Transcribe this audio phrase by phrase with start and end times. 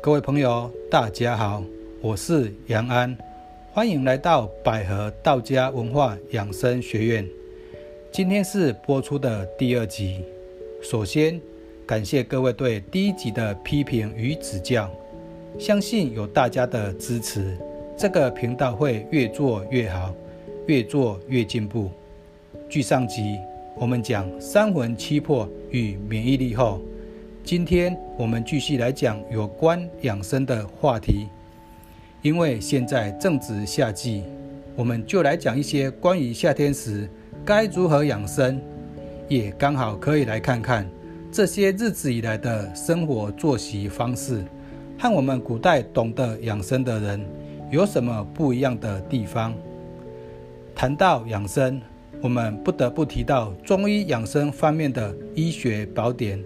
[0.00, 1.60] 各位朋友，大家好，
[2.00, 3.16] 我是杨安，
[3.72, 7.28] 欢迎来到百合道家文化养生学院。
[8.12, 10.24] 今天是播出的第二集。
[10.80, 11.40] 首先，
[11.84, 14.88] 感谢各位对第一集的批评与指教，
[15.58, 17.58] 相信有大家的支持，
[17.96, 20.14] 这个频道会越做越好，
[20.66, 21.90] 越做越进步。
[22.68, 23.36] 据上集
[23.74, 26.80] 我们讲三魂七魄与免疫力后。
[27.48, 31.28] 今天我们继续来讲有关养生的话题，
[32.20, 34.22] 因为现在正值夏季，
[34.76, 37.08] 我们就来讲一些关于夏天时
[37.46, 38.60] 该如何养生，
[39.28, 40.86] 也刚好可以来看看
[41.32, 44.44] 这些日子以来的生活作息方式
[44.98, 47.24] 和我们古代懂得养生的人
[47.70, 49.54] 有什么不一样的地方。
[50.74, 51.80] 谈到养生，
[52.20, 56.38] 我们不得不提到中医养生方面的医学宝典。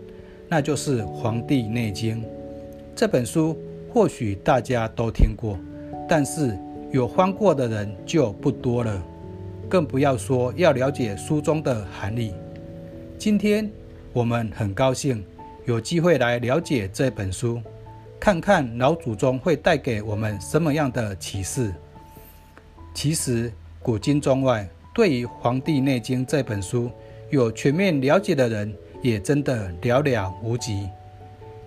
[0.53, 2.21] 那就是《黄帝内经》
[2.95, 3.57] 这本书，
[3.91, 5.59] 或许大家都听过，
[6.07, 6.59] 但是
[6.91, 9.03] 有翻过的人就不多了，
[9.67, 12.35] 更不要说要了解书中的含义。
[13.17, 13.67] 今天
[14.13, 15.25] 我们很高兴
[15.65, 17.59] 有机会来了解这本书，
[18.21, 21.73] 看看老祖宗会带给我们什么样的启示。
[22.93, 23.51] 其实
[23.81, 26.91] 古今中外，对于《黄帝内经》这本书
[27.31, 28.71] 有全面了解的人。
[29.03, 30.89] 也真的寥寥无几，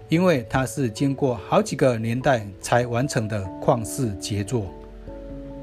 [0.07, 4.65] 因为它是经过好几个年代才完成的旷世杰作。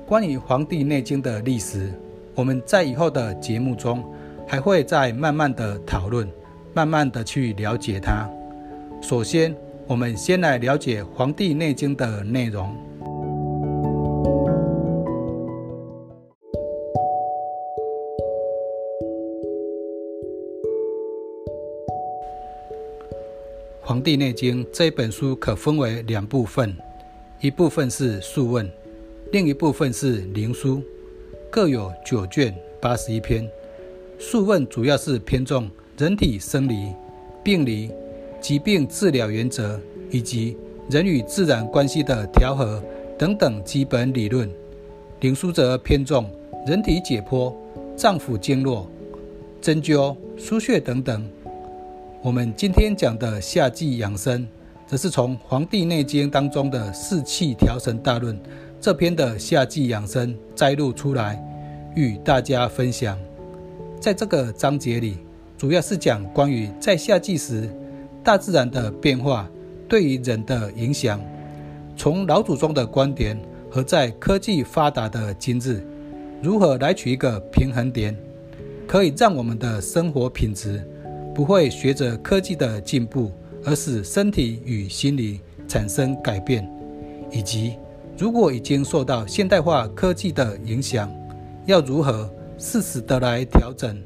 [0.06, 1.90] 关于《黄帝内经》的历史，
[2.34, 4.04] 我们在以后的节目中
[4.46, 6.28] 还会再慢慢的讨论，
[6.74, 8.28] 慢慢的去了解它。
[9.00, 12.68] 首先，我们先来了解《黄帝内经》的内容。
[23.92, 26.74] 《黄帝内经》这本书可分为两部分，
[27.42, 28.66] 一部分是《素问》，
[29.32, 30.78] 另一部分是《灵书》，
[31.50, 33.44] 各有九卷八十一篇。
[34.18, 36.94] 《素问》主要是偏重人体生理、
[37.44, 37.90] 病理、
[38.40, 39.78] 疾病治疗原则
[40.10, 40.56] 以及
[40.88, 42.82] 人与自然关系的调和
[43.18, 44.48] 等等基本理论，
[45.20, 46.30] 《灵书》则偏重
[46.66, 47.54] 人体解剖、
[47.94, 48.90] 脏腑经络、
[49.60, 51.28] 针灸、输血等等。
[52.22, 54.46] 我们今天讲的夏季养生，
[54.86, 58.36] 则是从《黄帝内经》当中的《四气调神大论》
[58.80, 61.44] 这篇的夏季养生摘录出来，
[61.96, 63.18] 与大家分享。
[64.00, 65.18] 在这个章节里，
[65.58, 67.68] 主要是讲关于在夏季时
[68.22, 69.50] 大自然的变化
[69.88, 71.20] 对于人的影响，
[71.96, 73.36] 从老祖宗的观点
[73.68, 75.84] 和在科技发达的今日，
[76.40, 78.16] 如何来取一个平衡点，
[78.86, 80.80] 可以让我们的生活品质。
[81.34, 83.30] 不会随着科技的进步
[83.64, 86.68] 而使身体与心理产生改变，
[87.30, 87.76] 以及
[88.18, 91.10] 如果已经受到现代化科技的影响，
[91.66, 94.02] 要如何适时的来调整？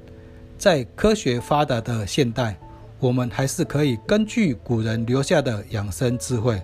[0.57, 2.57] 在科学发达的现代，
[2.99, 6.63] 我们还是可以根据古人留下的养生智慧，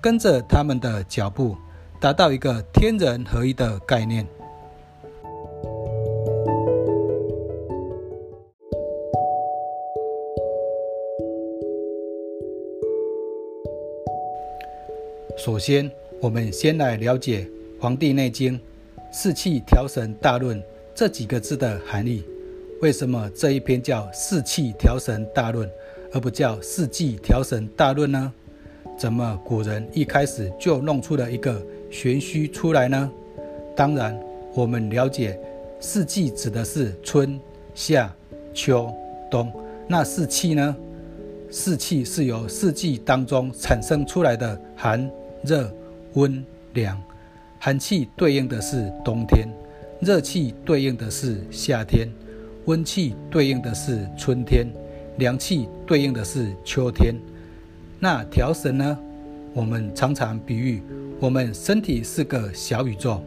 [0.00, 1.56] 跟着他们的脚步，
[2.00, 4.26] 达到一个天人合一的概念。
[15.44, 17.40] 首先，我们先来了解
[17.80, 18.56] 《黄帝内经·
[19.10, 20.56] 四气调神大论》
[20.94, 22.22] 这几个字的含义。
[22.80, 25.68] 为什么这一篇叫《四气调神大论》，
[26.12, 28.32] 而不叫《四季调神大论》呢？
[28.96, 31.60] 怎么古人一开始就弄出了一个
[31.90, 33.10] 玄虚出来呢？
[33.74, 34.16] 当然，
[34.54, 35.36] 我们了解
[35.80, 37.36] 四季指的是春
[37.74, 38.14] 夏
[38.54, 38.94] 秋
[39.28, 39.52] 冬，
[39.88, 40.76] 那四气呢？
[41.50, 45.10] 四气是由四季当中产生出来的寒。
[45.44, 45.72] 热、
[46.14, 46.44] 温、
[46.74, 47.00] 凉，
[47.58, 49.48] 寒气对应的是冬天，
[50.00, 52.08] 热气对应的是夏天，
[52.66, 54.66] 温气对应的是春天，
[55.18, 57.14] 凉气对应的是秋天。
[57.98, 58.98] 那调神呢？
[59.54, 60.82] 我们常常比喻，
[61.20, 63.22] 我们身体是个小宇宙，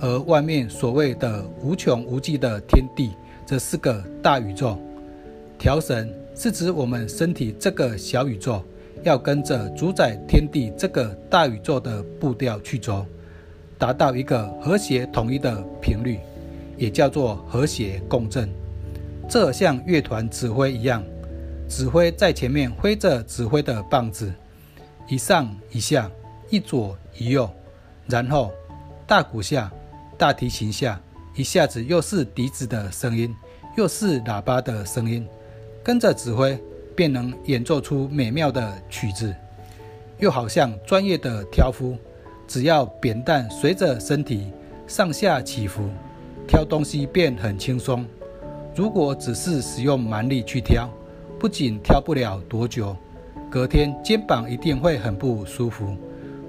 [0.00, 3.10] 而外面所谓的无穷无尽的天地，
[3.44, 4.78] 则是个大宇宙。
[5.58, 8.62] 调神是指我们身体这个小宇宙。
[9.06, 13.06] 要跟着主宰天地这个大宇宙的步调去走，
[13.78, 16.18] 达到一个和谐统一的频率，
[16.76, 18.50] 也叫做和谐共振。
[19.28, 21.04] 这像乐团指挥一样，
[21.68, 24.32] 指挥在前面挥着指挥的棒子，
[25.06, 26.10] 一上一下，
[26.50, 27.48] 一左一右，
[28.08, 28.50] 然后
[29.06, 29.70] 大鼓下、
[30.18, 31.00] 大提琴下，
[31.36, 33.32] 一下子又是笛子的声音，
[33.76, 35.24] 又是喇叭的声音，
[35.84, 36.60] 跟着指挥。
[36.96, 39.32] 便能演奏出美妙的曲子。
[40.18, 41.94] 又好像专业的挑夫，
[42.48, 44.50] 只要扁担随着身体
[44.86, 45.90] 上下起伏，
[46.48, 48.04] 挑东西便很轻松。
[48.74, 50.88] 如果只是使用蛮力去挑，
[51.38, 52.96] 不仅挑不了多久，
[53.50, 55.94] 隔天肩膀一定会很不舒服。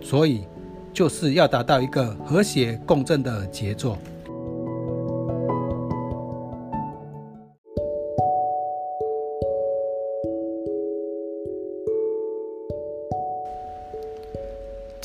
[0.02, 0.46] 所以，
[0.94, 3.98] 就是要达到一个和谐共振的节奏。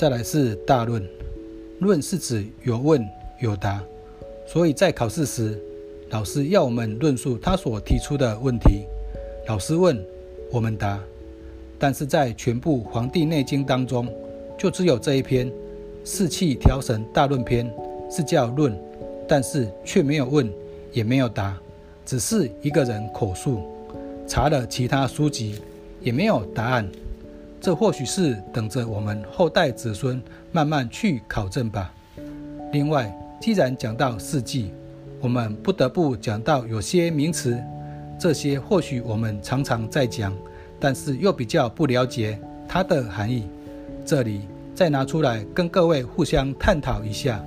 [0.02, 1.00] 再来是大论，
[1.78, 3.08] 论是指有问
[3.38, 3.80] 有答，
[4.48, 5.56] 所以在考试时，
[6.10, 8.82] 老师要我们论述他所提出的问题。
[9.46, 10.04] 老师问，
[10.50, 10.98] 我们答。
[11.78, 14.12] 但是在全部《黄帝内经》当中，
[14.58, 15.48] 就只有这一篇
[16.02, 17.70] 《四气调神大论篇》
[18.12, 18.76] 是叫论，
[19.28, 20.52] 但是却没有问，
[20.90, 21.56] 也没有答，
[22.04, 23.62] 只是一个人口述。
[24.26, 25.60] 查了其他书籍，
[26.00, 26.90] 也没有答案。
[27.62, 30.20] 这或许是等着我们后代子孙
[30.50, 31.92] 慢慢去考证吧。
[32.72, 34.72] 另外，既然讲到四季，
[35.20, 37.56] 我们不得不讲到有些名词，
[38.18, 40.36] 这些或许我们常常在讲，
[40.80, 42.36] 但是又比较不了解
[42.66, 43.44] 它的含义。
[44.04, 44.40] 这里
[44.74, 47.40] 再拿出来跟各位互相探讨一下。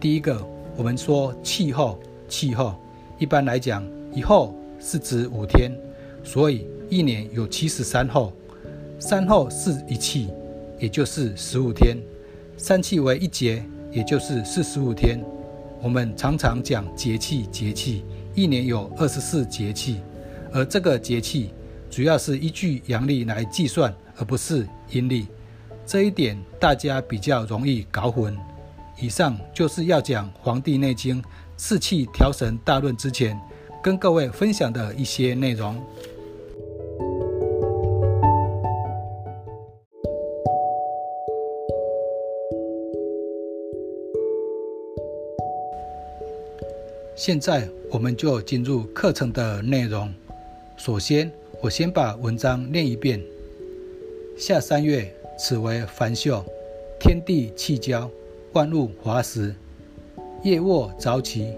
[0.00, 0.42] 第一个，
[0.74, 1.98] 我们说气候，
[2.30, 2.74] 气候
[3.18, 5.70] 一般来讲，一候是指五天，
[6.22, 8.32] 所以一年有七十三候。
[9.06, 10.30] 三后是一气，
[10.78, 11.98] 也就是十五天；
[12.56, 13.62] 三气为一节，
[13.92, 15.22] 也就是四十五天。
[15.82, 18.02] 我们常常讲节气，节气
[18.34, 20.00] 一年有二十四节气，
[20.50, 21.50] 而这个节气
[21.90, 25.26] 主要是依据阳历来计算，而不是阴历。
[25.84, 28.34] 这一点大家比较容易搞混。
[28.98, 31.20] 以上就是要讲《黄帝内经·
[31.58, 33.38] 四气调神大论》之前，
[33.82, 35.76] 跟各位分享的一些内容。
[47.26, 50.12] 现在我们就进入课程的内容。
[50.76, 51.32] 首先，
[51.62, 53.18] 我先把文章念一遍。
[54.36, 56.44] 夏三月，此为繁秀，
[57.00, 58.10] 天地气交，
[58.52, 59.54] 万物华实。
[60.42, 61.54] 夜卧早起，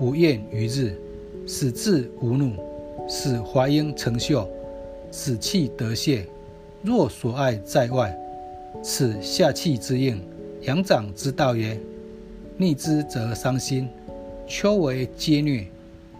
[0.00, 0.98] 无厌于日，
[1.46, 2.54] 使志无怒，
[3.06, 4.48] 使华英成秀，
[5.10, 6.24] 使气得泄。
[6.80, 8.18] 若所爱在外，
[8.82, 10.18] 此夏气之应，
[10.62, 11.78] 阳长之道也。
[12.56, 13.90] 逆之则伤心。
[14.46, 15.66] 秋为皆虐，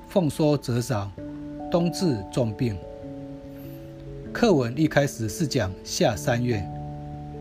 [0.09, 1.11] 丰收则少，
[1.71, 2.77] 冬至重病。
[4.33, 6.65] 课文一开始是讲夏三月，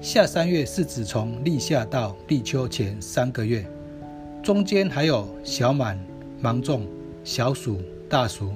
[0.02, 3.66] 夏三月是指从立夏到立秋前三个月，
[4.44, 5.98] 中间还有小满、
[6.42, 6.86] 芒种、
[7.24, 7.80] 小暑、
[8.10, 8.52] 大暑。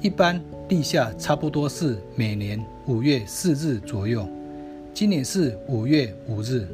[0.00, 0.38] 一般
[0.68, 4.28] 立夏差不多是每年五月四日左右，
[4.92, 6.66] 今年是五月五日，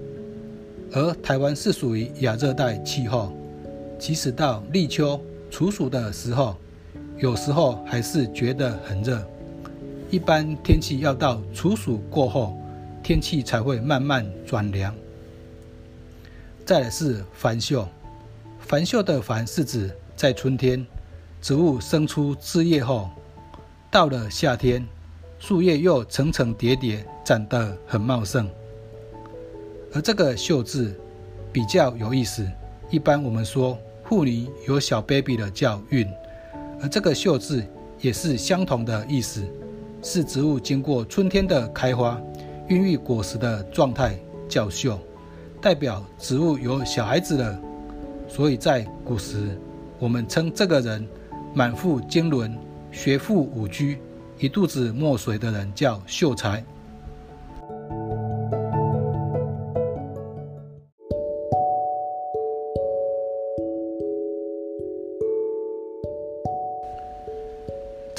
[0.92, 3.32] 而台湾是属于亚热带气候。
[4.00, 5.20] 即使到立秋
[5.50, 6.56] 处暑的时候，
[7.19, 9.23] 有时候还是觉得很热。
[10.08, 12.56] 一般天气要到处暑过后，
[13.02, 14.93] 天气才会慢慢转凉。
[16.64, 17.87] 再来是繁秀，
[18.58, 20.85] 繁秀的繁是指在春天，
[21.43, 23.11] 植物生出枝叶后，
[23.91, 24.83] 到了夏天，
[25.38, 28.49] 树叶又层层叠叠，长得很茂盛。
[29.92, 30.99] 而这个秀字
[31.52, 32.49] 比较有意思，
[32.90, 33.78] 一般我们说。
[34.11, 36.05] 妇女有小 baby 的叫孕，
[36.83, 37.64] 而这个秀字
[38.00, 39.47] 也是相同的意思，
[40.02, 42.21] 是植物经过春天的开花、
[42.67, 44.99] 孕育果实的状态叫秀，
[45.62, 47.57] 代表植物有小孩子了。
[48.26, 49.57] 所以在古时，
[50.00, 51.07] 我们称这个人
[51.55, 52.59] 满腹经纶、
[52.90, 53.85] 学富五车、
[54.40, 56.64] 一肚子墨水的人叫秀才。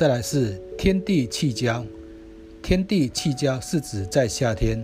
[0.02, 1.86] 再来是天地气交，
[2.64, 4.84] 天地气交是指在夏天，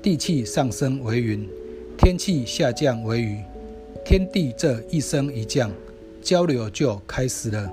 [0.00, 1.48] 地气上升为云，
[1.98, 3.38] 天气下降为雨，
[4.04, 5.68] 天地这一升一降，
[6.22, 7.72] 交流就开始了。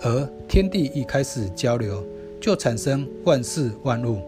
[0.00, 2.02] 而天地一开始交流，
[2.40, 4.22] 就产生万事万物。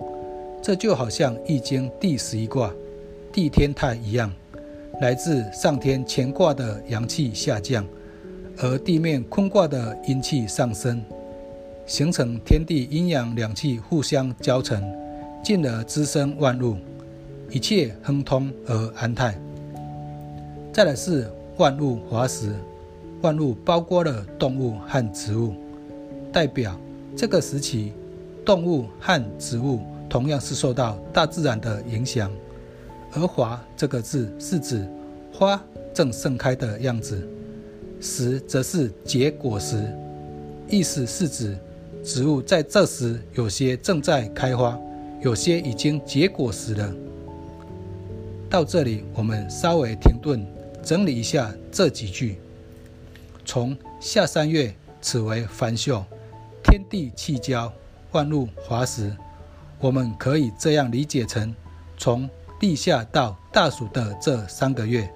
[0.62, 2.70] 这就好像《易经》第十一卦
[3.32, 4.30] 地天泰一样，
[5.00, 7.82] 来自上天乾卦的阳气下降，
[8.58, 11.02] 而地面坤卦的阴气上升。
[11.86, 14.82] 形成天地阴阳两气互相交成，
[15.42, 16.76] 进而滋生万物，
[17.50, 19.38] 一切亨通而安泰。
[20.72, 22.52] 再来是万物华实，
[23.20, 25.54] 万物包括了动物和植物，
[26.32, 26.78] 代表
[27.14, 27.92] 这个时期
[28.44, 32.30] 动物和植物同样是受到大自然的影响。
[33.12, 34.88] 而“华”这个字是指
[35.32, 35.62] 花
[35.92, 37.28] 正盛开的样子
[38.00, 39.84] ，“时”则是结果时，
[40.68, 41.56] 意思是指
[42.04, 44.78] 植物在这时有些正在开花，
[45.22, 46.92] 有些已经结果时了。
[48.50, 50.46] 到这里，我们稍微停顿，
[50.82, 52.36] 整理一下这几句：
[53.46, 56.04] 从夏三月，此为繁秀，
[56.62, 57.72] 天地气交，
[58.12, 59.10] 万物华时。
[59.80, 61.54] 我们可以这样理解成：
[61.96, 62.28] 从
[62.60, 65.10] 立夏到大暑的这三个月，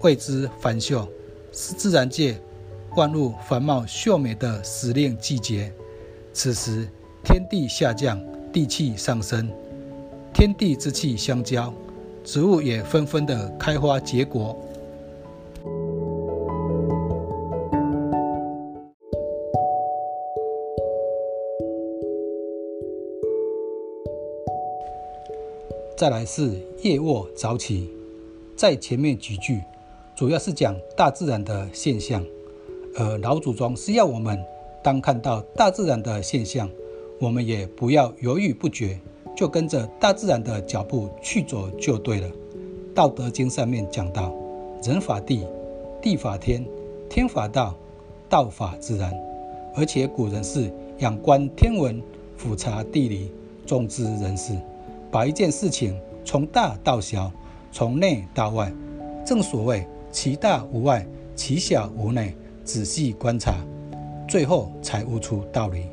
[0.00, 1.06] 谓之繁秀，
[1.52, 2.40] 是自然界
[2.96, 5.70] 万物繁茂秀美的时令季节。
[6.34, 6.88] 此时
[7.22, 8.18] 天地下降，
[8.50, 9.48] 地气上升，
[10.32, 11.72] 天地之气相交，
[12.24, 14.56] 植物也纷纷的开花结果。
[25.96, 27.88] 再来是夜卧早起，
[28.56, 29.62] 在前面几句
[30.16, 32.24] 主要是讲大自然的现象，
[32.96, 34.42] 而老祖宗是要我们
[34.82, 36.68] 当看到大自然的现象，
[37.20, 38.98] 我们也不要犹豫不决，
[39.36, 42.28] 就跟着大自然的脚步去走就对了。
[42.94, 44.34] 《道德经》上面讲到：
[44.82, 45.46] 人法地，
[46.02, 46.66] 地法天，
[47.08, 47.74] 天法道，
[48.28, 49.14] 道法自然。
[49.74, 52.02] 而且古人是仰观天文，
[52.36, 53.30] 俯察地理，
[53.64, 54.52] 终知人事。
[55.10, 57.30] 把一件事情从大到小，
[57.70, 58.72] 从内到外，
[59.24, 62.34] 正所谓其大无外，其小无内，
[62.64, 63.54] 仔细观察，
[64.32, 65.88] 最后才悟出道理。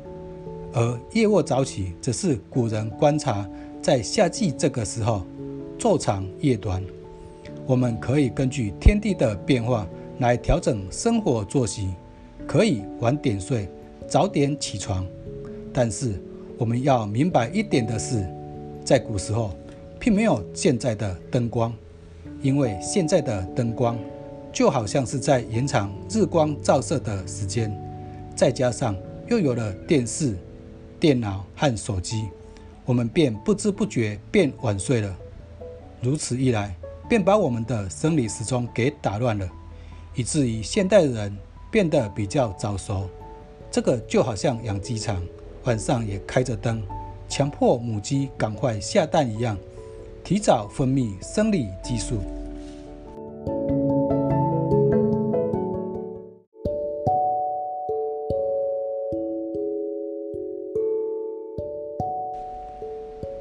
[0.72, 3.46] 而夜卧早起，则是古人观察
[3.82, 5.26] 在夏季这个时候，
[5.78, 6.82] 昼长夜短，
[7.66, 9.86] 我们可以根据天地的变化
[10.20, 11.90] 来调整生活作息，
[12.46, 13.68] 可以晚点睡，
[14.08, 15.06] 早点起床。
[15.70, 16.18] 但是
[16.56, 18.26] 我们要明白一点的是。
[18.82, 19.50] 在古时候，
[19.98, 21.74] 并没有现在的灯光，
[22.40, 23.98] 因为现在的灯光
[24.50, 27.70] 就好像是在延长日光照射的时间，
[28.34, 28.96] 再加上
[29.28, 30.36] 又有了电视、
[30.98, 32.28] 电脑和手机，
[32.84, 35.16] 我们便不知不觉变晚睡了。
[36.00, 36.74] 如此一来，
[37.08, 39.48] 便把我们的生理时钟给打乱了，
[40.14, 41.36] 以至于现代人
[41.70, 43.08] 变得比较早熟。
[43.70, 45.22] 这个就好像养鸡场
[45.64, 46.82] 晚上也开着灯。
[47.28, 49.56] 强迫母鸡赶快下蛋一样，
[50.24, 52.20] 提早分泌生理激素。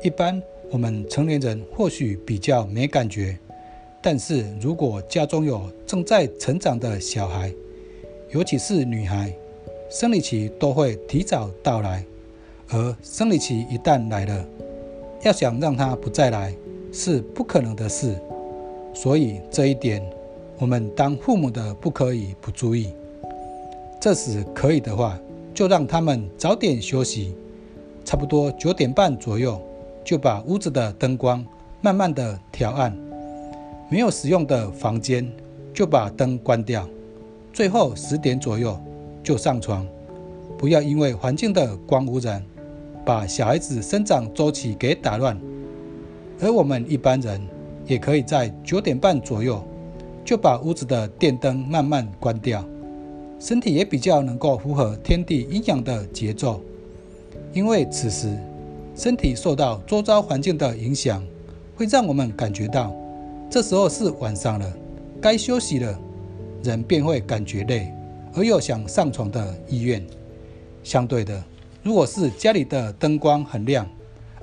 [0.01, 0.41] 一般
[0.71, 3.37] 我们成年人或许比较没感觉，
[4.01, 7.53] 但是如果家中有正在成长的小孩，
[8.31, 9.33] 尤其是女孩，
[9.89, 12.03] 生理期都会提早到来。
[12.71, 14.45] 而生理期一旦来了，
[15.23, 16.53] 要想让它不再来
[16.93, 18.15] 是不可能的事。
[18.93, 20.01] 所以这一点，
[20.57, 22.93] 我们当父母的不可以不注意。
[23.99, 25.19] 这时可以的话，
[25.53, 27.35] 就让他们早点休息，
[28.05, 29.61] 差不多九点半左右，
[30.09, 31.45] 就把屋子的灯光
[31.81, 32.91] 慢慢的调暗。
[33.91, 35.31] 没有使用的房间，
[35.71, 36.89] 就把灯关掉。
[37.53, 38.75] 最后十点左右
[39.21, 39.85] 就上床，
[40.57, 42.43] 不要因为环境的光污染。
[43.05, 45.39] 把小孩子生长周期给打乱，
[46.41, 47.39] 而我们一般人
[47.85, 49.63] 也可以在九点半左右
[50.25, 52.65] 就把屋子的电灯慢慢关掉，
[53.39, 56.59] 身体也比较能够符合天地阴阳的节奏。
[57.53, 58.35] 因为此时
[58.99, 61.25] 身体受到周遭环境的影响，
[61.73, 62.93] 会让我们感觉到
[63.49, 64.73] 这时候是晚上了，
[65.21, 65.97] 该休息了，
[66.63, 67.89] 人便会感觉累，
[68.33, 70.05] 而又想上床的意愿。
[70.83, 71.41] 相对的。
[71.81, 73.87] 如果是家里的灯光很亮，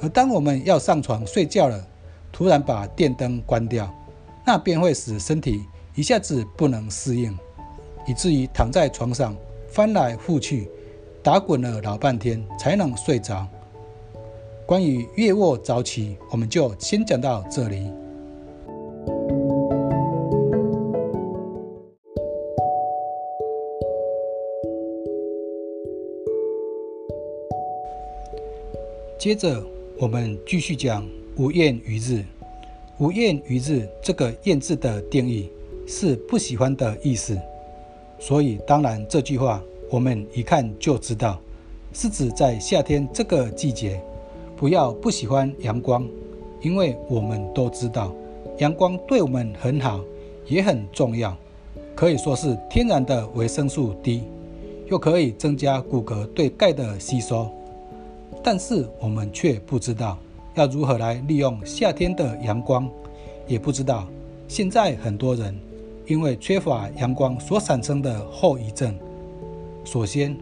[0.01, 1.87] 而当我们要上床睡觉了，
[2.33, 3.95] 突然把电灯关掉，
[4.47, 5.61] 那便会使身体
[5.95, 7.39] 一下子不能适应，
[8.07, 9.37] 以至于躺在床上
[9.69, 10.71] 翻来覆去，
[11.23, 13.47] 打滚了老半天才能睡着。
[14.67, 17.89] 关于夜卧早起，我们就先讲到这里。
[29.17, 29.63] 接着，
[30.01, 31.09] 我们继续讲
[31.39, 32.25] “无厌于日”。
[32.99, 35.49] 无厌于日这个“厌”字的定义
[35.87, 37.39] 是不喜欢的意思，
[38.19, 41.41] 所以当然这句话我们一看就知道，
[41.93, 44.03] 是指在夏天这个季节，
[44.57, 46.09] 不要不喜欢阳光，
[46.63, 48.11] 因为我们都知道
[48.59, 50.01] 阳光对我们很好，
[50.47, 51.37] 也很重要，
[51.95, 54.23] 可以说是天然的维生素 D，
[54.87, 57.49] 又可以增加骨骼对钙的吸收。
[58.43, 60.17] 但是我们却不知道，
[60.55, 62.89] 要如何来利用夏天的阳光，
[63.47, 64.07] 也不知道。
[64.49, 65.55] 现在很多人
[66.07, 68.97] 因为缺乏阳光所产生的后遗症。
[69.85, 70.37] 首先，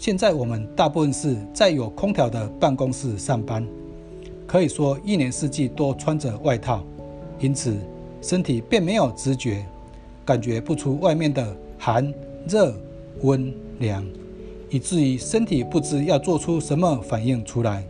[0.00, 3.62] 现在我们大部分是在有空调的办公室上班，
[4.46, 6.82] 可以说一年四季都穿着外套，
[7.38, 7.76] 因此
[8.22, 9.62] 身体便没有直觉，
[10.24, 12.10] 感觉不出外面的寒、
[12.48, 12.74] 热、
[13.20, 14.02] 温、凉，
[14.70, 17.84] 以至于身体不知要做出什么反应出来。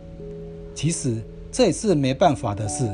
[0.75, 1.15] 其实
[1.49, 2.91] 这也是没办法的事，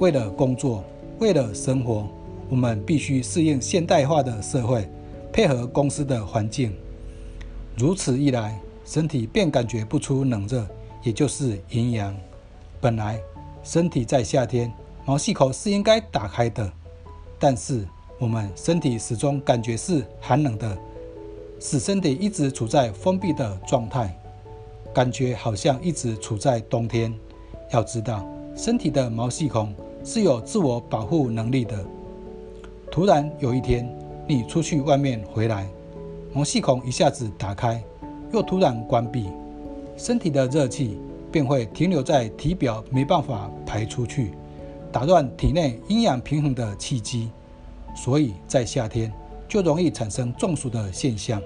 [0.00, 0.82] 为了工作。
[1.20, 2.08] 为了生活，
[2.48, 4.88] 我们必须适应现代化的社会，
[5.32, 6.72] 配合公司的环境。
[7.76, 10.66] 如此一来，身体便感觉不出冷热，
[11.02, 12.14] 也就是阴阳。
[12.80, 13.20] 本来
[13.62, 14.72] 身体在夏天
[15.04, 16.70] 毛细孔是应该打开的，
[17.38, 17.86] 但是
[18.18, 20.76] 我们身体始终感觉是寒冷的，
[21.60, 24.16] 使身体一直处在封闭的状态，
[24.94, 27.12] 感觉好像一直处在冬天。
[27.70, 28.26] 要知道，
[28.56, 29.74] 身体的毛细孔。
[30.04, 31.78] 是有自我保护能力的。
[32.90, 33.88] 突然有一天，
[34.26, 35.68] 你出去外面回来，
[36.34, 37.82] 毛细孔一下子打开，
[38.32, 39.28] 又突然关闭，
[39.98, 40.98] 身体的热气
[41.30, 44.30] 便会停留在体表，没办法排出去，
[44.90, 47.30] 打乱体内阴阳平衡的气机，
[47.94, 49.12] 所以在夏天
[49.46, 51.40] 就容易产生中暑的现象。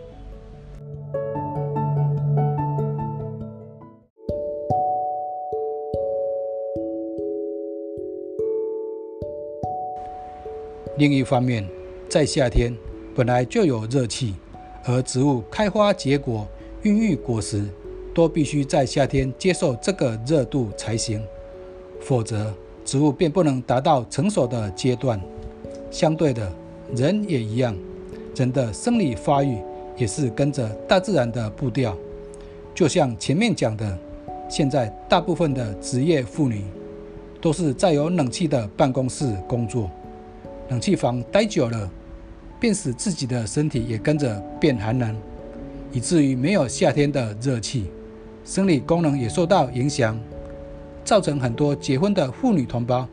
[10.96, 11.68] 另一方面，
[12.08, 12.72] 在夏天
[13.16, 14.36] 本来就有热气，
[14.86, 16.46] 而植物开花结果、
[16.82, 17.64] 孕育果实，
[18.14, 21.20] 都必须在夏天接受这个热度才行，
[22.00, 25.20] 否则植物便不能达到成熟的阶段。
[25.90, 26.52] 相对的，
[26.94, 27.76] 人也一样，
[28.36, 29.58] 人的生理发育
[29.96, 31.96] 也是跟着大自然的步调。
[32.74, 33.98] 就像前面讲的，
[34.48, 36.62] 现在大部分的职业妇女
[37.40, 39.90] 都是在有冷气的办公室工作。
[40.68, 41.90] 冷气房待久了，
[42.58, 45.14] 便使自己的身体也跟着变寒冷，
[45.92, 47.86] 以至于没有夏天的热气，
[48.44, 50.18] 生理功能也受到影响，
[51.04, 53.06] 造成很多结婚的妇女同胞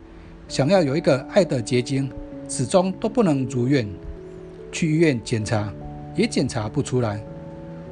[0.48, 2.10] 想要有一个爱的结晶，
[2.48, 3.88] 始终都不能如愿。
[4.72, 5.72] 去医院检查
[6.16, 7.22] 也检查不出来。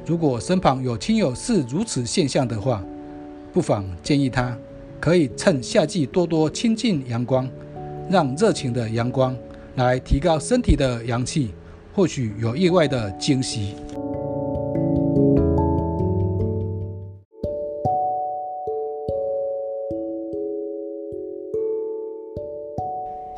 [0.04, 2.82] 如果身旁有亲友是如此现象的话，
[3.52, 4.56] 不妨建议他
[4.98, 7.48] 可以趁夏季多多亲近阳光，
[8.10, 9.36] 让热情的阳光。
[9.76, 11.50] 来提高身体的阳气，
[11.94, 13.74] 或许有意外的惊喜。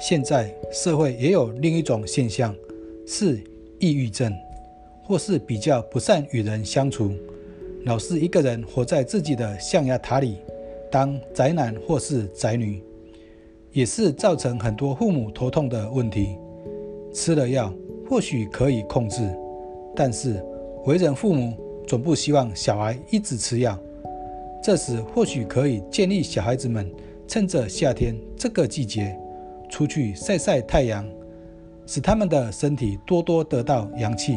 [0.01, 2.55] 现在社会也有另一种现象，
[3.07, 3.42] 是
[3.79, 4.31] 抑郁症，
[5.03, 7.12] 或是比较不善与人相处，
[7.87, 10.38] 老是一个人活在自己的象牙塔里，
[10.90, 12.83] 当宅男或是宅女。
[13.75, 16.39] 也是造成很多父母头痛的问题。
[17.13, 17.73] 吃了药
[18.09, 19.29] 或许可以控制，
[19.97, 20.41] 但是
[20.85, 21.53] 为人父母
[21.87, 23.77] 总不希望小孩一直吃药。
[24.63, 26.91] 这时或许可以建议小孩子们
[27.27, 29.15] 趁着夏天这个季节
[29.69, 31.05] 出去晒晒太阳，
[31.85, 34.37] 使他们的身体多多得到阳气。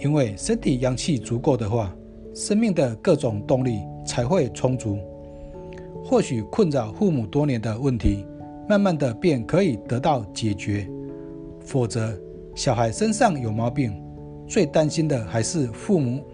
[0.00, 1.92] 因为身体阳气足够的话，
[2.32, 4.96] 生命的各种动力才会充足。
[6.08, 8.24] 或许困扰父母多年的问题，
[8.66, 10.88] 慢慢的便可以得到解决。
[11.60, 12.18] 否则，
[12.54, 13.92] 小孩身上有毛病，
[14.46, 16.24] 最担心的还是父母。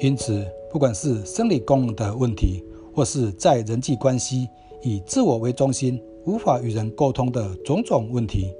[0.00, 4.48] 因此，不管是生理功能的问题，或是在人际关系
[4.80, 8.54] 以自我为中心，无法与人沟通的种种问题，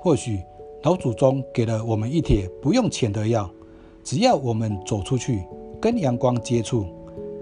[0.00, 0.38] 或许。
[0.82, 3.50] 老祖宗给了我们一帖不用钱的药，
[4.02, 5.44] 只要我们走出去，
[5.78, 6.86] 跟阳光接触，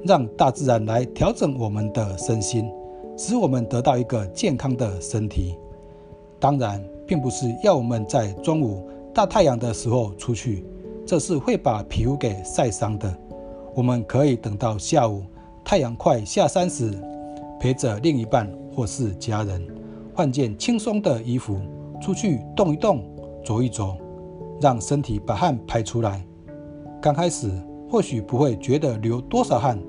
[0.05, 2.69] 让大自然来调整我们的身心，
[3.17, 5.55] 使我们得到一个健康的身体。
[6.41, 10.65] 当然，并不是要我们在中午大太阳的时候出去，
[11.07, 13.17] 这是会把皮肤给晒伤的。
[13.73, 15.23] 我们可以等到下午
[15.65, 16.93] 太阳快下山时，
[17.61, 19.65] 陪着另一半或是家人，
[20.13, 21.57] 换件轻松的衣服
[22.03, 23.05] 出去动一动。
[23.49, 23.97] 走一走，
[24.61, 26.23] 让身体把汗排出来。
[27.01, 27.51] 刚开始
[27.89, 29.81] 或许不会觉得流多少汗，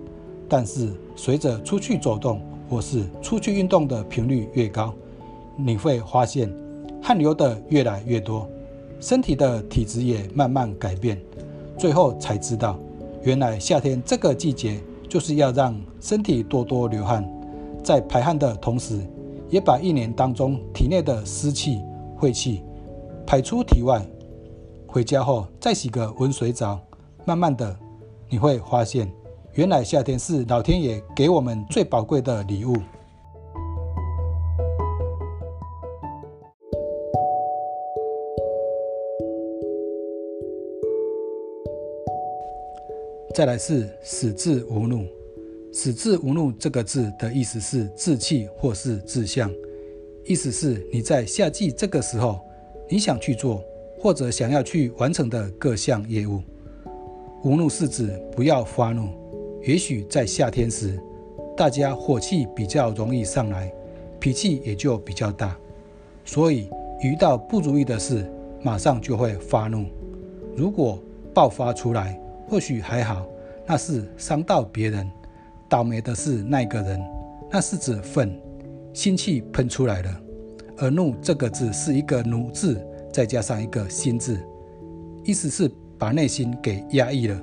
[0.48, 4.94] 但是随着出去走动或是出去运动的频率越高，
[5.58, 6.50] 你会发现
[7.04, 8.48] 汗流的越来越多，
[9.02, 11.22] 身体的体质也慢慢改变。
[11.78, 12.80] 最后才知道，
[13.24, 17.30] 原来夏天这个季节就是要让身体多多流汗，
[17.84, 19.06] 在排汗的同时，
[19.50, 21.82] 也把一年当中体内的湿气、
[22.16, 22.64] 晦气。
[23.30, 24.04] 排出体外。
[24.88, 26.82] 回家后再洗个温水澡，
[27.26, 27.78] 慢慢的
[28.28, 29.08] 你会发现，
[29.54, 32.76] 原来夏天是老天爷给我们最宝贵的礼物。
[43.36, 45.06] 再来是死志无怒，
[45.72, 49.54] 死志无怒这个字的意思是志气或是志向，
[50.26, 52.40] 意思是你在夏季这个时候，
[52.90, 53.64] 你想去做。
[54.02, 56.42] 或者想要去完成的各项业务，
[57.44, 59.10] 无怒是指不要发怒。
[59.62, 60.98] 也许在夏天时，
[61.58, 63.70] 大家火气比较容易上来，
[64.18, 65.54] 脾气也就比较大，
[66.24, 66.70] 所以
[67.02, 68.26] 遇到不如意的事，
[68.62, 69.86] 马上就会发怒。
[70.56, 70.98] 如果
[71.34, 73.28] 爆发出来，或许还好，
[73.66, 75.12] 那是伤到别人，
[75.68, 77.02] 倒霉的是那个人，
[77.52, 78.34] 那是指愤，
[78.94, 80.22] 心气喷出来了。
[80.80, 82.80] 而怒这个字是一个奴字。
[83.12, 84.40] 再加上一个心字，
[85.24, 87.42] 意思是把内心给压抑了，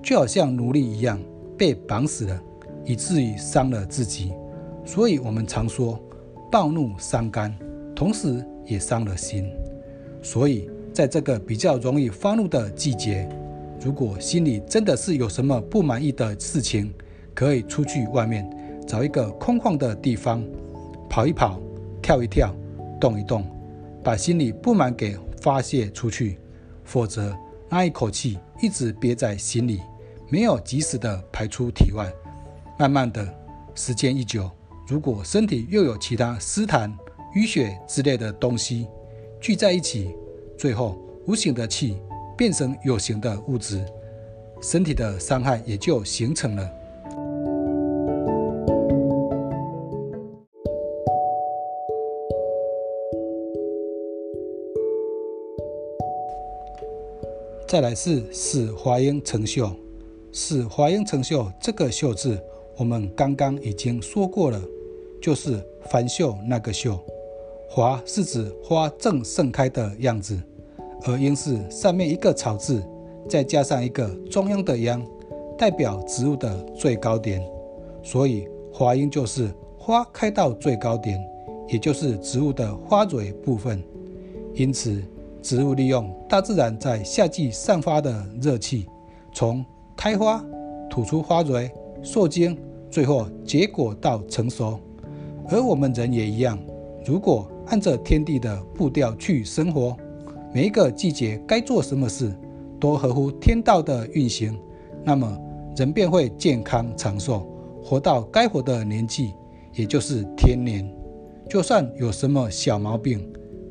[0.00, 1.20] 就好像奴隶一样
[1.58, 2.40] 被绑死了，
[2.84, 4.32] 以至于伤了自己。
[4.84, 6.00] 所以我们常说
[6.48, 7.52] 暴怒伤肝，
[7.92, 9.50] 同时也伤了心。
[10.22, 13.28] 所以在这个比较容易发怒的季节，
[13.84, 16.94] 如果心里真的是有什么不满意的事情，
[17.34, 18.48] 可以出去外面
[18.86, 20.40] 找一个空旷的地方，
[21.10, 21.60] 跑一跑，
[22.08, 22.56] 跳一跳，
[22.98, 23.44] 动一动。
[24.02, 26.38] 把心里不满给发泄出去，
[26.82, 27.36] 否则
[27.68, 29.82] 那一口气一直憋在心里，
[30.30, 32.10] 没有及时的排出体外，
[32.78, 33.28] 慢慢的
[33.74, 34.50] 时间一久，
[34.86, 36.90] 如果身体又有其他湿痰、
[37.36, 38.88] 淤血之类的东西
[39.38, 40.16] 聚在一起，
[40.56, 42.00] 最后无形的气
[42.38, 43.84] 变成有形的物质，
[44.62, 46.72] 身体的伤害也就形成了。
[57.68, 59.70] 再来是使华英成秀，
[60.32, 62.40] 使华英成秀这个秀字，
[62.78, 64.58] 我们刚刚已经说过了，
[65.20, 66.98] 就是繁秀那个秀。
[67.68, 70.40] 华是指花正盛开的样子，
[71.04, 72.82] 而英是上面一个草字，
[73.28, 75.06] 再加上一个中央的央，
[75.58, 77.46] 代表植物的最高点。
[78.02, 81.22] 所以华英就是花开到最高点，
[81.68, 83.82] 也就是植物的花蕊部分。
[84.54, 85.02] 因此。
[85.48, 88.86] 植物利用大自然在夏季散发的热气，
[89.32, 89.64] 从
[89.96, 90.44] 开花、
[90.90, 92.54] 吐出花蕊、受精，
[92.90, 94.78] 最后结果到成熟。
[95.48, 96.58] 而我们人也一样，
[97.02, 99.96] 如果按着天地的步调去生活，
[100.52, 102.30] 每一个季节该做什么事
[102.78, 104.54] 都合乎天道的运行，
[105.02, 105.34] 那么
[105.76, 107.48] 人便会健康长寿，
[107.82, 109.32] 活到该活的年纪，
[109.72, 110.86] 也就是天年。
[111.48, 113.26] 就算有什么小毛病，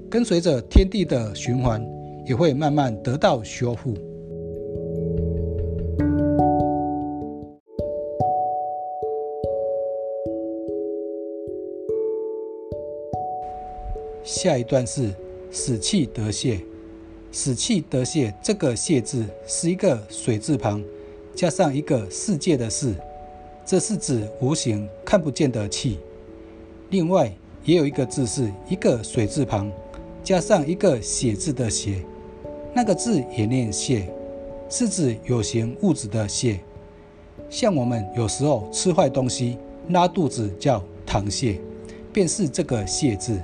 [0.09, 1.85] 跟随着天地的循环，
[2.25, 3.93] 也会慢慢得到修复。
[14.23, 15.13] 下一段是
[15.51, 16.61] 死气得泄，
[17.31, 20.81] 死气得泄这个“泄”字是一个水字旁，
[21.35, 22.95] 加上一个世界的“世”，
[23.65, 25.99] 这是指无形看不见的气。
[26.91, 27.33] 另外，
[27.65, 29.69] 也有一个字是一个水字旁。
[30.27, 32.03] 加上一个“血”字的“血”，
[32.75, 34.03] 那个字也念“泻”，
[34.69, 36.57] 是指有形物质的“泻”。
[37.49, 41.61] 像我们有时候吃坏东西拉肚子叫溏泻，
[42.11, 43.39] 便是这个“泻”字。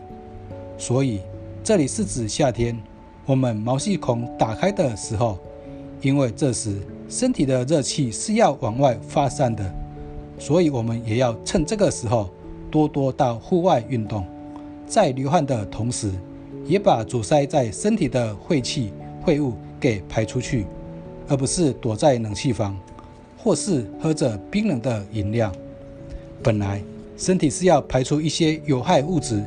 [0.78, 1.22] 所以
[1.64, 2.78] 这里是指夏天，
[3.26, 5.38] 我们毛细孔打开的时候，
[6.02, 9.74] 因为这时身体的热气是要往外发散的，
[10.38, 12.30] 所以我们也要趁这个时候
[12.70, 14.26] 多多到户外运动，
[14.86, 16.12] 在流汗的同时。
[16.66, 18.94] 也把阻塞在身体的晦气、
[19.26, 20.66] 秽物给排出去，
[21.28, 22.78] 而不是躲在冷气房，
[23.38, 25.52] 或是喝着冰冷的饮料。
[26.42, 26.82] 本来
[27.18, 29.44] 身体是要排出一些有害物质，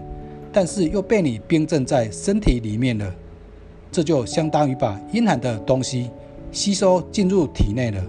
[0.52, 3.14] 但是又被你冰镇在身体里面了，
[3.90, 6.11] 这就相当于把阴寒的东西
[6.52, 8.02] 吸收进入体内了。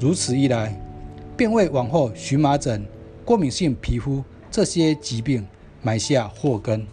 [0.00, 0.78] 如此一来，
[1.36, 2.84] 便为往后荨麻疹、
[3.24, 5.46] 过敏性皮肤这些疾病
[5.82, 6.86] 埋下祸根。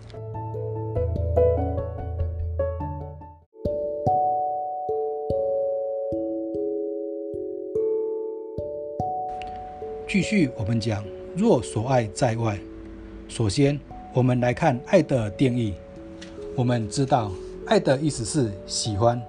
[10.15, 11.03] 继续，我们讲
[11.35, 12.57] 若所爱在外。
[13.27, 13.77] 首先，
[14.13, 15.73] 我们来看爱的定义。
[16.55, 17.29] 我们知道，
[17.65, 19.21] 爱的意思是喜欢，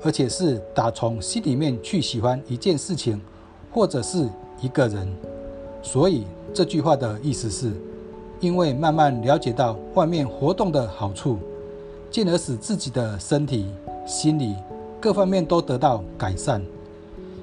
[0.00, 3.20] 而且是打从心里面去喜欢一件事情，
[3.72, 4.28] 或者是
[4.60, 5.08] 一个人。
[5.82, 6.22] 所以
[6.54, 7.72] 这句话的意思是，
[8.38, 11.40] 因为慢慢了解到外面活动的好处，
[12.12, 13.66] 进而使自己的身体、
[14.06, 14.54] 心理
[15.00, 16.62] 各方面都得到改善，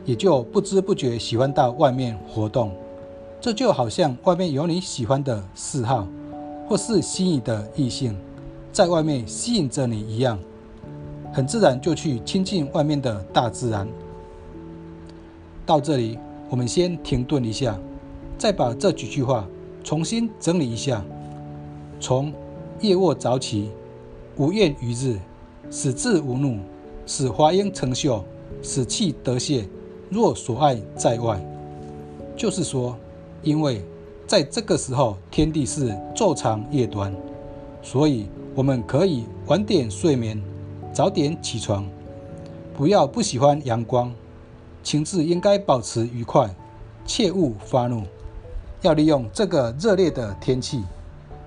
[0.06, 2.72] 也就不知不觉喜欢到外面活动。
[3.46, 6.08] 这就好像外面有你喜欢的嗜好，
[6.68, 8.18] 或是心仪的异性，
[8.74, 10.40] 在外面吸引着你一样，
[11.32, 13.88] 很自然就去亲近外面的大自然。
[15.64, 16.18] 到这里，
[16.50, 17.80] 我们先停顿一下，
[18.36, 19.48] 再把这几句话
[19.84, 21.06] 重新整理一下。
[22.00, 22.34] 从
[22.82, 23.70] 夜卧早起，
[24.38, 25.20] 无厌于日，
[25.70, 26.58] 使志无怒，
[27.06, 28.26] 使华英成秀，
[28.64, 29.68] 使气得泄。
[30.10, 31.40] 若所爱在外，
[32.36, 32.98] 就是说，
[33.46, 33.86] 因为
[34.26, 37.16] 在这个时候天地是昼长夜短，
[37.84, 40.42] 所以我们可以晚点睡眠，
[40.92, 41.88] 早点起床，
[42.76, 44.12] 不要不喜欢阳光。
[44.82, 46.50] 情志应该保持愉快，
[47.06, 48.04] 切勿发怒。
[48.82, 50.84] 要利用这个热烈的天气，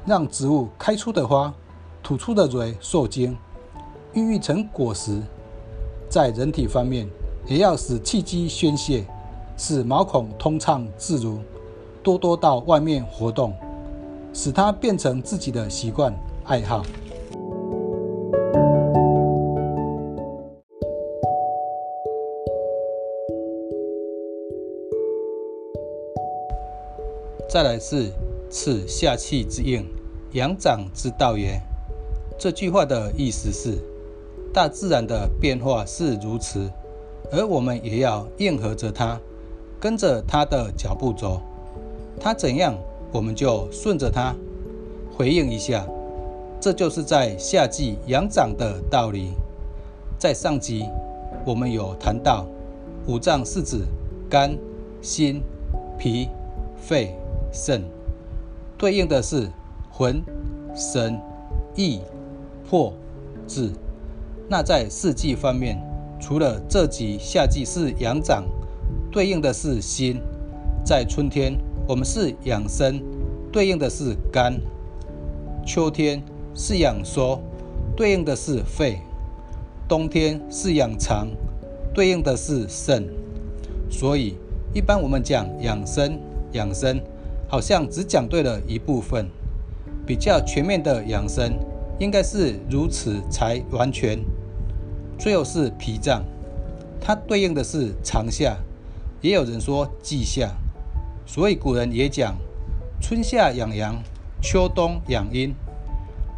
[0.06, 1.52] 让植物开出的花、
[2.00, 3.36] 吐出的蕊受精，
[4.12, 5.20] 孕育成果实。
[6.08, 7.08] 在人体方面，
[7.46, 9.04] 也要使气机宣泄，
[9.56, 11.38] 使毛孔通畅自如，
[12.02, 13.52] 多多到外面活动，
[14.32, 16.82] 使它变成自己的习惯爱好。
[27.48, 28.12] 再来是
[28.50, 29.82] 此下气之应，
[30.32, 31.58] 阳长之道也。
[32.38, 33.78] 这句话的意思是，
[34.52, 36.70] 大自然的变化是如此，
[37.32, 39.18] 而我们也要应和着它，
[39.80, 41.40] 跟着它的脚步走。
[42.18, 42.76] 它怎样，
[43.12, 44.34] 我们就顺着它，
[45.16, 45.86] 回应一下。
[46.60, 49.30] 这就是在夏季阳长的道理。
[50.18, 50.84] 在上集
[51.46, 52.44] 我们有谈到，
[53.06, 53.84] 五脏是指
[54.28, 54.58] 肝、
[55.00, 55.40] 心、
[55.96, 56.28] 脾、
[56.76, 57.14] 肺。
[57.50, 57.82] 肾
[58.76, 59.48] 对应的是
[59.90, 60.22] 魂、
[60.74, 61.18] 神、
[61.74, 62.00] 意、
[62.68, 62.92] 魄、
[63.46, 63.70] 志。
[64.46, 65.80] 那在四季方面，
[66.20, 68.44] 除了这季夏季是阳长，
[69.10, 70.18] 对应的是心；
[70.84, 73.02] 在春天，我们是养生，
[73.50, 74.60] 对应的是肝；
[75.64, 76.22] 秋天
[76.54, 77.40] 是养缩，
[77.96, 78.98] 对应的是肺；
[79.88, 81.28] 冬天是养肠，
[81.94, 83.08] 对应的是肾。
[83.88, 84.34] 所以，
[84.74, 86.20] 一般我们讲养生，
[86.52, 87.00] 养生。
[87.48, 89.26] 好像只讲对了一部分，
[90.04, 91.54] 比较全面的养生
[91.98, 94.18] 应该是如此才完全。
[95.18, 96.22] 最后是脾脏，
[97.00, 98.58] 它对应的是长夏，
[99.22, 100.54] 也有人说季下，
[101.28, 102.34] 所以古人也讲
[103.02, 104.02] 春夏养阳，
[104.40, 105.54] 秋冬养阴。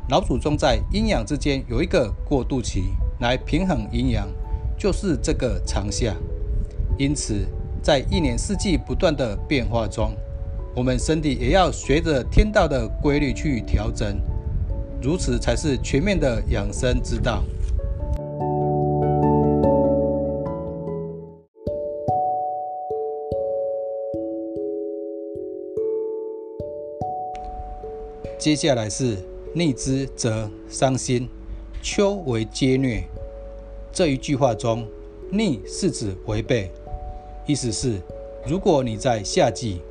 [0.08, 2.86] 老祖宗在阴阳之间有一个过渡期
[3.20, 4.26] 来平衡阴阳，
[4.76, 6.12] 就是这个长夏。
[6.98, 7.46] 因此，
[7.80, 10.12] 在一年四季不断的变化中。
[10.74, 14.20] 我们身体也要随着天道的规律去调整，
[15.00, 17.44] 如此才是全面的养生之道。
[28.40, 29.18] 接下来是
[29.54, 31.28] 逆之则伤心，
[31.82, 33.04] 秋为皆虐。
[33.92, 34.88] 这一句话中，
[35.30, 36.70] 逆是指违背，
[37.44, 38.00] 意思是
[38.46, 39.82] 如果你在夏季。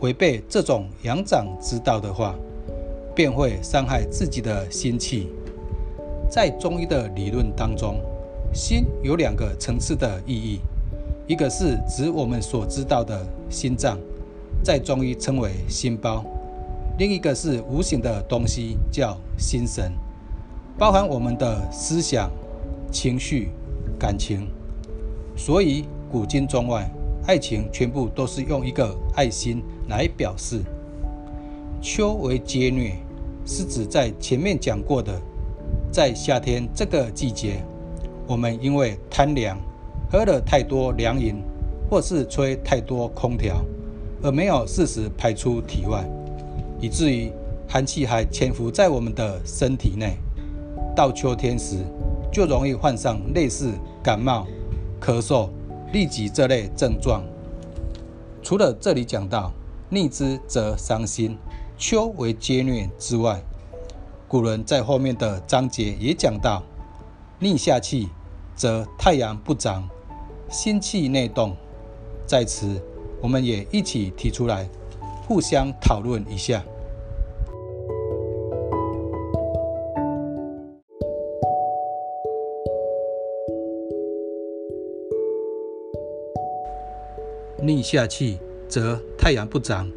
[0.00, 2.36] 违背这种阳长之道的话，
[3.14, 5.28] 便会伤害自己的心气。
[6.30, 7.96] 在中医的理论当中，
[8.52, 10.60] 心有两个层次的意义，
[11.26, 13.98] 一个是指我们所知道的心脏，
[14.62, 16.22] 在中医称为心包；
[16.98, 19.92] 另一个是无形的东西，叫心神，
[20.78, 22.30] 包含我们的思想、
[22.90, 23.50] 情绪、
[23.98, 24.48] 感情。
[25.36, 26.90] 所以古今中外。
[27.28, 30.62] 爱情全部都是用一个爱心来表示。
[31.82, 32.92] 秋为劫虐，
[33.44, 35.20] 是指在前面讲过的，
[35.90, 37.64] 在夏天这个季节，
[38.28, 39.58] 我们因为贪凉，
[40.08, 41.42] 喝了太多凉饮，
[41.90, 43.56] 或是吹太多空调，
[44.22, 46.08] 而没有适时排出体外，
[46.80, 47.30] 以至于
[47.68, 50.16] 寒气还潜伏在我们的身体内。
[50.94, 51.84] 到秋天时，
[52.32, 54.46] 就容易患上类似感冒、
[55.00, 55.48] 咳嗽。
[55.92, 57.22] 痢疾这类症状，
[58.42, 59.52] 除了这里讲到
[59.88, 61.38] 逆之则伤心，
[61.78, 63.40] 秋为皆虐之外，
[64.26, 66.60] 古人在后面的章节也讲到
[67.38, 68.08] 逆下气
[68.56, 69.88] 则太阳不长，
[70.50, 71.56] 心气内动。
[72.26, 72.82] 在此，
[73.22, 74.68] 我们也一起提出来，
[75.26, 76.62] 互相讨论一下。
[87.60, 89.90] 逆夏气，则太阳不长，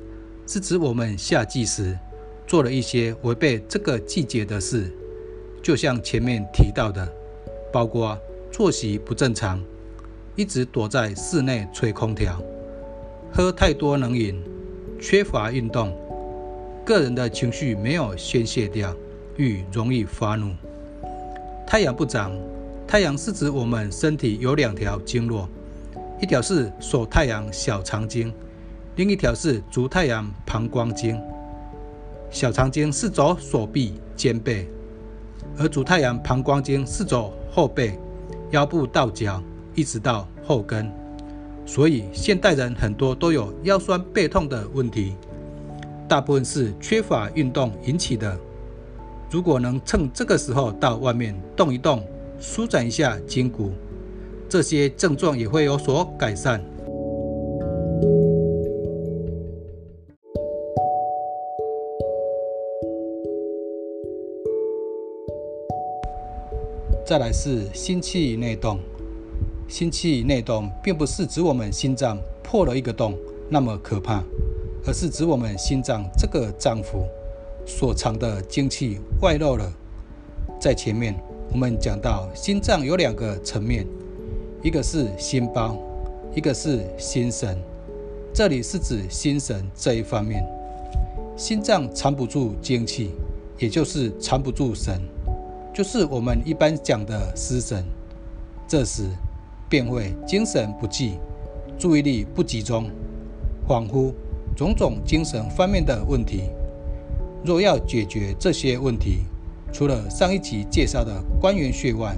[0.48, 1.96] 是指我们夏季时
[2.48, 4.92] 做了一些违背这个季节的事，
[5.62, 7.08] 就像前面提到的，
[7.72, 8.18] 包括
[8.52, 9.64] 作息不正常，
[10.36, 12.42] 一直躲在室内吹空调，
[13.32, 14.42] 喝太多冷饮，
[15.00, 15.96] 缺乏运动，
[16.86, 18.94] 个人的情绪没有宣泄掉，
[19.38, 20.54] 愈容易发怒。
[21.66, 22.38] 太阳不长，
[22.86, 25.48] 太阳是指我们身体有两条经络，
[26.22, 28.34] 一条是手太阳小肠经，
[28.98, 31.20] 另一条是足太阳膀胱经。
[32.30, 34.68] 小肠经是走手臂、肩背。
[35.58, 37.98] 而足太阳膀胱经是走后背、
[38.52, 39.42] 腰部到脚，
[39.74, 40.92] 一直到后跟，
[41.70, 45.14] 所以现代人很多都有腰酸背痛的问题，
[46.08, 48.36] 大部分是缺乏运动引起的。
[49.30, 52.04] 如果能趁这个时候到外面动一动，
[52.40, 53.72] 舒展一下筋骨，
[54.50, 56.60] 这些症状也会有所改善。
[67.06, 68.80] 再来是心气内动，
[69.70, 73.16] 心气内动并不是指我们心脏破了一个洞
[73.48, 74.24] 那么可怕，
[74.84, 77.06] 而是指我们心脏这个脏腑
[77.68, 79.72] 所藏的精气外露了。
[80.60, 81.16] 在前面
[81.52, 83.86] 我们讲到，心脏有两个层面，
[84.64, 85.78] 一个是心包，
[86.36, 87.56] 一个是心神。
[88.34, 90.44] 这里是指心神这一方面，
[91.38, 93.12] 心脏藏不住精气，
[93.60, 95.00] 也就是藏不住神。
[95.72, 97.84] 就是我们一般讲的失神，
[98.68, 99.10] 这时
[99.70, 101.20] 便会精神不济、
[101.78, 102.90] 注意力不集中、
[103.68, 104.12] 恍惚，
[104.56, 106.50] 种种精神方面的问题。
[107.46, 109.20] 若要解决这些问题，
[109.72, 112.16] 除了上一集介绍的关元穴外，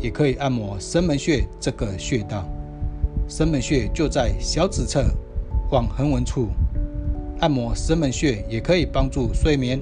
[0.00, 2.44] 也可以按摩神门穴这个穴道。
[3.28, 5.04] 神门穴就在小指侧
[5.70, 6.48] 往横纹处，
[7.38, 9.80] 按摩神门穴也可以帮助睡眠。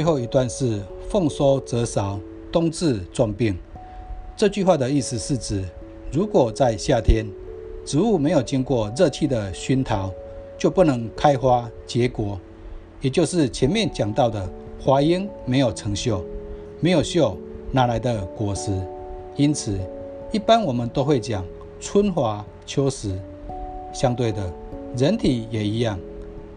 [0.00, 2.18] 最后一段是“奉收则少，
[2.50, 3.54] 冬至重病”。
[4.34, 5.62] 这句话的意思是指，
[6.10, 7.26] 如果在夏天，
[7.84, 10.10] 植物没有经过热气的熏陶，
[10.56, 12.40] 就不能开花结果，
[13.02, 16.24] 也就是前面讲到的华英没有成秀，
[16.80, 17.36] 没有秀
[17.70, 18.72] 哪来的果实？
[19.36, 19.78] 因此，
[20.32, 21.44] 一般我们都会讲
[21.78, 23.14] 春华秋实。
[23.92, 24.50] 相对的，
[24.96, 26.00] 人体也一样，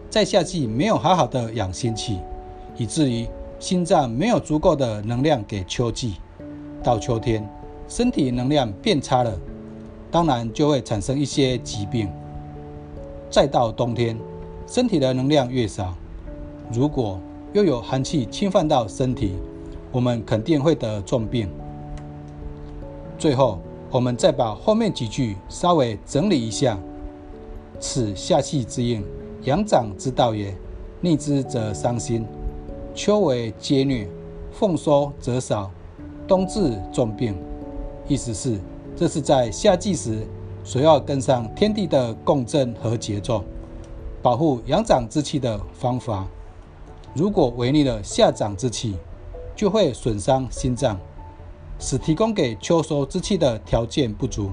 [0.08, 2.20] 在夏季没有好好的养心气。
[2.76, 3.26] 以至于
[3.58, 6.14] 心脏没有足够的能量给秋季，
[6.82, 7.48] 到秋天
[7.88, 9.32] 身体能量变差了，
[10.10, 12.08] 当然就会产生一些疾病。
[13.30, 14.18] 再到冬天，
[14.66, 15.94] 身体的能量越少，
[16.72, 17.18] 如果
[17.52, 19.34] 又有寒气侵犯到身体，
[19.90, 21.48] 我们肯定会得重病。
[23.18, 23.58] 最后，
[23.90, 26.78] 我们再把后面几句稍微整理一下：
[27.78, 29.04] 此夏气之应，
[29.44, 30.56] 阳长之道也，
[31.00, 32.26] 逆之则伤心。
[32.94, 34.08] 秋为皆虐，
[34.52, 35.68] 奉收则少，
[36.28, 37.36] 冬至重病。
[38.06, 38.56] 意思是，
[38.94, 40.24] 这是在夏季时
[40.62, 43.42] 所要跟上天地的共振和节奏，
[44.22, 46.24] 保护阳长之气的方法。
[47.14, 48.96] 如果违逆了夏长之气，
[49.56, 50.96] 就会损伤心脏，
[51.80, 54.50] 使提供给秋收之气的条件不足，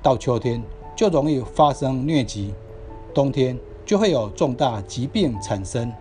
[0.00, 0.62] 到秋天
[0.94, 2.54] 就容易发生疟疾，
[3.12, 5.92] 冬天就会有重大疾病产生。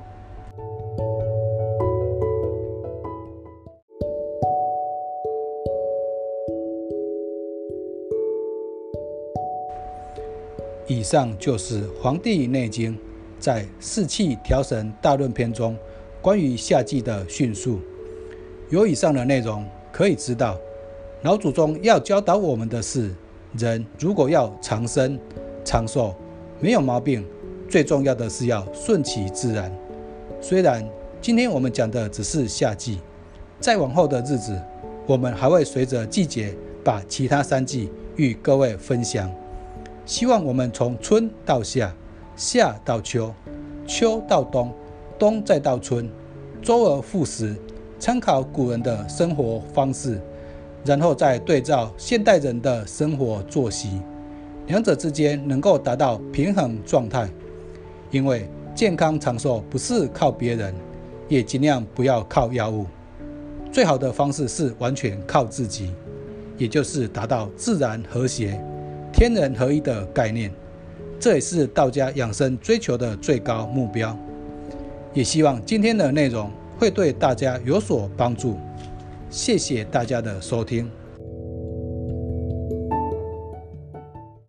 [10.87, 12.93] 以上就是《黄帝内经》
[13.39, 15.75] 在《四气调神大论篇》中
[16.21, 17.79] 关于夏季的叙述。
[18.69, 20.57] 有以上的内容，可以知道，
[21.23, 23.11] 老祖宗要教导我们的是：
[23.57, 25.19] 人如果要长生、
[25.63, 26.13] 长寿、
[26.59, 27.25] 没有毛病，
[27.67, 29.71] 最重要的是要顺其自然。
[30.39, 30.87] 虽然
[31.19, 32.99] 今天我们讲的只是夏季，
[33.59, 34.59] 再往后的日子，
[35.07, 39.31] 我们还会随着季节把其他三季与各位分享。
[40.05, 41.91] 希望我们从春到夏，
[42.35, 43.33] 夏到秋，
[43.87, 44.71] 秋到冬，
[45.17, 46.07] 冬再到春，
[46.61, 47.55] 周而复始，
[47.97, 50.21] 参考古人的生活方式，
[50.85, 53.99] 然后再对照现代人的生活作息，
[54.67, 57.27] 两者之间能够达到平衡状态。
[58.11, 60.71] 因为健康长寿不是靠别人，
[61.27, 62.85] 也尽量不要靠药物，
[63.71, 65.91] 最好的方式是完全靠自己，
[66.59, 68.63] 也就是达到自然和谐。
[69.15, 70.51] 天人合一的概念，
[71.17, 74.15] 这也是道家养生追求的最高目标。
[75.13, 78.59] 也希望今天的内容会对大家有所帮助。
[79.29, 80.91] 谢谢大家的收听。